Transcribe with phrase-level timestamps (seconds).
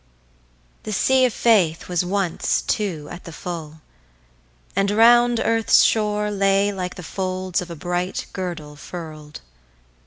[0.81, 3.81] The sea of faithWas once, too, at the full,
[4.75, 9.41] and round earth's shoreLay like the folds of a bright girdle furl'd.